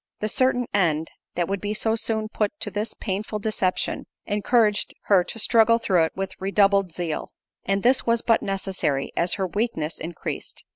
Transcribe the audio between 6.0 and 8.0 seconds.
it with redoubled zeal; and